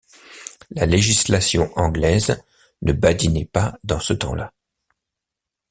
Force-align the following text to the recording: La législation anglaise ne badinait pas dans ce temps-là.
La 0.71 0.87
législation 0.87 1.71
anglaise 1.77 2.41
ne 2.81 2.91
badinait 2.91 3.45
pas 3.45 3.77
dans 3.83 3.99
ce 3.99 4.13
temps-là. 4.13 4.51